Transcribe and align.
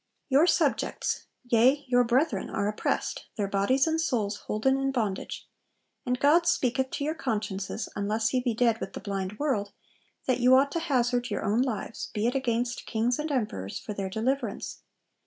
'Your 0.29 0.47
subjects, 0.47 1.27
yea, 1.43 1.85
your 1.87 2.03
brethren, 2.03 2.49
are 2.49 2.67
oppressed, 2.67 3.27
their 3.35 3.47
bodies 3.47 3.85
and 3.85 4.01
souls 4.01 4.37
holden 4.47 4.75
in 4.79 4.91
bondage; 4.91 5.47
and 6.07 6.19
God 6.19 6.47
speaketh 6.47 6.89
to 6.89 7.03
your 7.03 7.13
consciences 7.13 7.87
(unless 7.95 8.33
ye 8.33 8.39
be 8.41 8.55
dead 8.55 8.79
with 8.79 8.93
the 8.93 8.99
blind 8.99 9.37
world) 9.37 9.73
that 10.25 10.39
you 10.39 10.55
ought 10.55 10.71
to 10.71 10.79
hazard 10.79 11.29
your 11.29 11.43
own 11.45 11.61
lives 11.61 12.09
(be 12.15 12.25
it 12.25 12.33
against 12.33 12.87
kings 12.87 13.19
and 13.19 13.31
emperors) 13.31 13.77
for 13.77 13.93
their 13.93 14.09
deliverance. 14.09 14.79